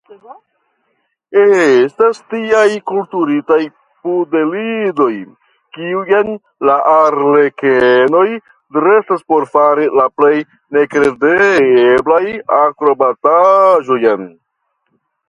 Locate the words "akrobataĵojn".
12.63-14.27